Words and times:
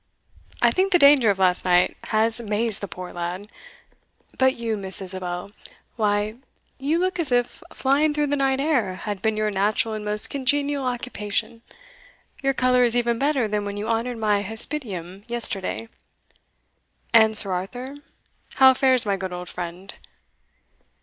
I 0.63 0.71
think 0.71 0.91
the 0.91 0.97
danger 0.97 1.29
of 1.29 1.37
last 1.37 1.63
night 1.63 1.95
has 2.05 2.41
mazed 2.41 2.81
the 2.81 2.87
poor 2.87 3.13
lad. 3.13 3.51
But 4.35 4.57
you, 4.57 4.75
Miss 4.75 4.99
Isabel, 4.99 5.51
why, 5.95 6.37
you 6.79 6.97
look 6.97 7.19
as 7.19 7.31
if 7.31 7.61
flying 7.71 8.11
through 8.11 8.25
the 8.25 8.35
night 8.35 8.59
air 8.59 8.95
had 8.95 9.21
been 9.21 9.37
your 9.37 9.51
natural 9.51 9.93
and 9.93 10.03
most 10.03 10.31
congenial 10.31 10.85
occupation; 10.85 11.61
your 12.41 12.55
colour 12.55 12.83
is 12.83 12.97
even 12.97 13.19
better 13.19 13.47
than 13.47 13.63
when 13.63 13.77
you 13.77 13.87
honoured 13.87 14.17
my 14.17 14.41
hospitium 14.41 15.23
yesterday. 15.29 15.87
And 17.13 17.37
Sir 17.37 17.51
Arthur 17.51 17.97
how 18.55 18.73
fares 18.73 19.05
my 19.05 19.17
good 19.17 19.31
old 19.31 19.49
friend?" 19.49 19.93